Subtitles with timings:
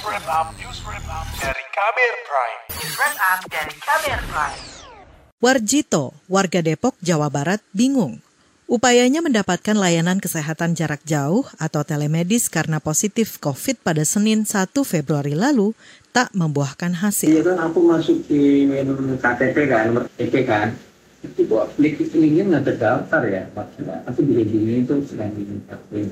[0.00, 2.60] Wrap Up, News Wrap Up dari Kamer Prime.
[2.72, 4.60] News Wrap Up dari Kamer Prime.
[5.36, 8.24] Warjito, warga Depok, Jawa Barat, bingung.
[8.64, 15.36] Upayanya mendapatkan layanan kesehatan jarak jauh atau telemedis karena positif COVID pada Senin 1 Februari
[15.36, 15.76] lalu
[16.16, 17.44] tak membuahkan Iya hasil.
[17.44, 18.64] kan aku masuk di
[19.20, 19.84] KTP kan,
[20.16, 20.68] KTP kan.
[21.20, 23.44] Itu kok klik linknya nggak terdaftar ya.
[23.52, 25.44] Maksudnya aku bingung itu selain di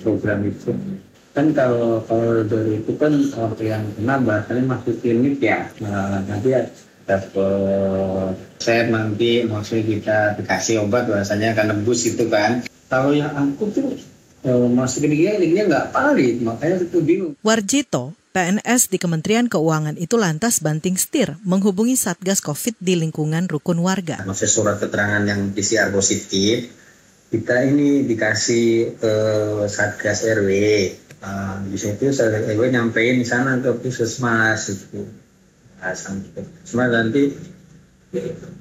[0.05, 0.77] program itu.
[1.39, 5.71] Kan kalau kalau dari itu kan waktu yang kena bahasanya masuk klinik ya.
[5.79, 6.67] Nah, nanti ya
[7.07, 12.67] dapat saya nanti maksudnya kita dikasih obat bahasanya akan nebus itu kan.
[12.91, 13.95] Kalau yang aku tuh
[14.43, 17.39] eh, masuk kliniknya linknya nggak valid, makanya itu bingung.
[17.47, 23.79] Warjito, PNS di Kementerian Keuangan itu lantas banting setir menghubungi Satgas COVID di lingkungan rukun
[23.79, 24.27] warga.
[24.27, 26.75] maksudnya surat keterangan yang PCR positif
[27.29, 29.15] kita ini dikasih ke
[29.69, 30.51] satgas RW
[31.19, 35.03] Nah, di situ satgas RW nyampein di sana ke puskesmas gitu
[35.83, 37.23] nah, sampai ke puskesmas nanti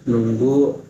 [0.10, 0.82] nunggu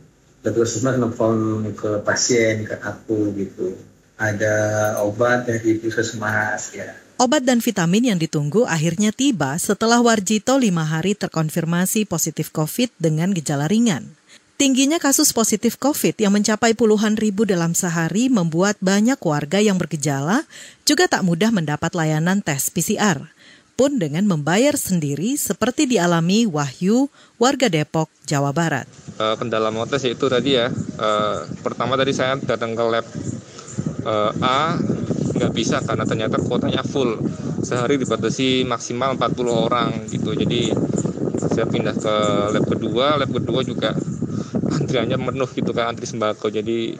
[0.47, 3.75] ke puskesmas nelfon ke pasien ke aku gitu.
[4.17, 6.89] Ada obat dari puskesmas ya.
[7.17, 13.33] Obat dan vitamin yang ditunggu akhirnya tiba setelah Warjito lima hari terkonfirmasi positif COVID dengan
[13.33, 14.05] gejala ringan.
[14.57, 20.49] Tingginya kasus positif COVID yang mencapai puluhan ribu dalam sehari membuat banyak warga yang bergejala
[20.81, 23.21] juga tak mudah mendapat layanan tes PCR.
[23.77, 27.05] Pun dengan membayar sendiri seperti dialami Wahyu,
[27.37, 28.89] warga Depok, Jawa Barat.
[29.21, 33.05] Eh, kendala mau tes yaitu tadi ya eh, pertama tadi saya datang ke lab
[34.09, 34.73] eh, A
[35.37, 37.13] nggak bisa karena ternyata kuotanya full
[37.61, 40.73] sehari dibatasi maksimal 40 orang gitu jadi
[41.45, 42.15] saya pindah ke
[42.57, 43.93] lab kedua lab kedua juga
[44.87, 46.95] antriannya penuh gitu kan antri sembako jadi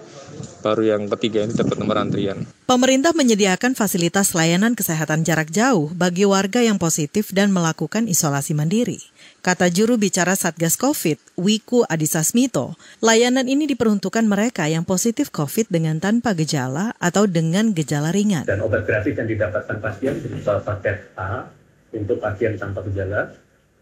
[0.59, 6.27] baru yang ketiga ini dapat nomor antrian Pemerintah menyediakan fasilitas layanan kesehatan jarak jauh bagi
[6.27, 8.99] warga yang positif dan melakukan isolasi mandiri.
[9.39, 15.71] Kata juru bicara Satgas COVID, Wiku Adhisa Smito, layanan ini diperuntukkan mereka yang positif COVID
[15.71, 18.43] dengan tanpa gejala atau dengan gejala ringan.
[18.43, 21.47] dan obat gratis yang didapatkan pasien berupa paket A
[21.95, 23.31] untuk pasien tanpa gejala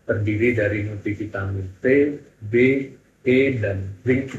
[0.05, 2.53] terdiri dari multivitamin C, B,
[3.25, 4.29] E, dan zinc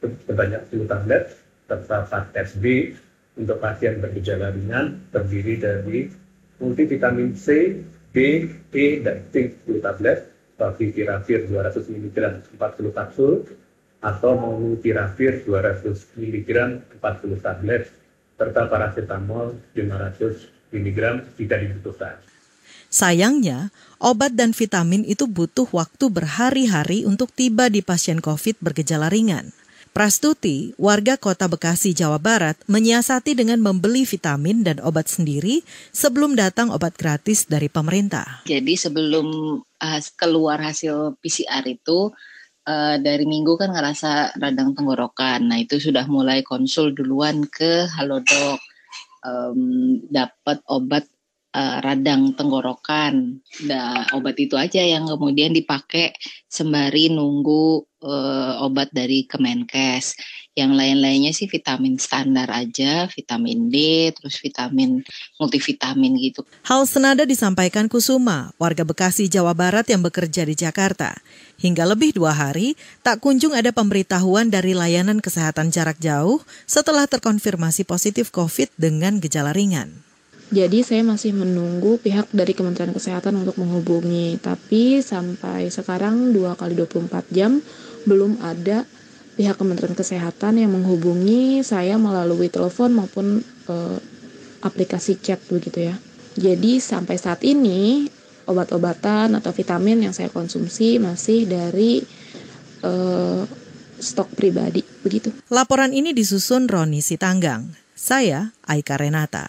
[0.00, 1.36] sebanyak 10 tablet
[1.68, 2.64] serta paket B
[3.36, 6.08] untuk pasien bergejala ringan terdiri dari
[6.58, 7.76] multivitamin C,
[8.12, 8.16] B,
[8.72, 12.16] E, dan zinc 10 tablet Favipiravir 200 mg
[12.56, 13.44] 40 kapsul
[14.02, 16.50] atau Molnupiravir 200 mg
[16.98, 17.84] 40 tablet
[18.36, 20.98] serta paracetamol 500 mg
[21.38, 22.16] jika dibutuhkan.
[22.92, 29.56] Sayangnya, obat dan vitamin itu butuh waktu berhari-hari untuk tiba di pasien COVID bergejala ringan.
[29.96, 36.68] Prastuti, warga kota Bekasi, Jawa Barat, menyiasati dengan membeli vitamin dan obat sendiri sebelum datang
[36.68, 38.44] obat gratis dari pemerintah.
[38.44, 42.12] Jadi sebelum uh, keluar hasil PCR itu
[42.68, 45.48] uh, dari minggu kan ngerasa radang tenggorokan.
[45.48, 48.60] Nah itu sudah mulai konsul duluan ke Halodoc,
[49.24, 51.04] um, dapat obat
[51.52, 53.44] uh, radang tenggorokan.
[53.68, 56.16] Nah obat itu aja yang kemudian dipakai
[56.48, 60.16] sembari nunggu uh, obat dari Kemenkes.
[60.52, 63.76] Yang lain-lainnya sih vitamin standar aja, vitamin D,
[64.12, 65.00] terus vitamin
[65.40, 66.44] multivitamin gitu.
[66.68, 71.16] Hal senada disampaikan Kusuma, warga Bekasi, Jawa Barat yang bekerja di Jakarta.
[71.56, 77.88] Hingga lebih dua hari, tak kunjung ada pemberitahuan dari layanan kesehatan jarak jauh setelah terkonfirmasi
[77.88, 80.11] positif COVID dengan gejala ringan.
[80.52, 86.76] Jadi saya masih menunggu pihak dari Kementerian Kesehatan untuk menghubungi, tapi sampai sekarang 2 kali
[86.76, 87.64] 24 jam
[88.04, 88.84] belum ada
[89.40, 93.98] pihak Kementerian Kesehatan yang menghubungi saya melalui telepon maupun eh,
[94.60, 95.96] aplikasi chat begitu ya.
[96.36, 98.04] Jadi sampai saat ini
[98.44, 102.04] obat-obatan atau vitamin yang saya konsumsi masih dari
[102.84, 103.42] eh,
[103.96, 105.32] stok pribadi begitu.
[105.48, 107.72] Laporan ini disusun Roni Sitanggang.
[107.96, 109.48] Saya Aika Renata.